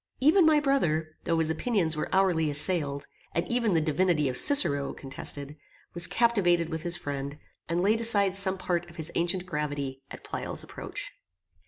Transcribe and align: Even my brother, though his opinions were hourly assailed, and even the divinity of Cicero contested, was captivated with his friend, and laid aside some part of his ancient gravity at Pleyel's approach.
Even 0.19 0.47
my 0.47 0.59
brother, 0.59 1.15
though 1.25 1.37
his 1.37 1.51
opinions 1.51 1.95
were 1.95 2.09
hourly 2.11 2.49
assailed, 2.49 3.05
and 3.35 3.47
even 3.47 3.75
the 3.75 3.79
divinity 3.81 4.27
of 4.29 4.35
Cicero 4.35 4.93
contested, 4.93 5.55
was 5.93 6.07
captivated 6.07 6.69
with 6.69 6.81
his 6.81 6.97
friend, 6.97 7.37
and 7.69 7.83
laid 7.83 8.01
aside 8.01 8.35
some 8.35 8.57
part 8.57 8.89
of 8.89 8.95
his 8.95 9.11
ancient 9.13 9.45
gravity 9.45 10.01
at 10.09 10.23
Pleyel's 10.23 10.63
approach. 10.63 11.11